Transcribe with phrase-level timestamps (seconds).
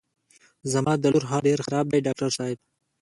[0.73, 2.59] زما د لور حال ډېر خراب دی ډاکټر صاحب.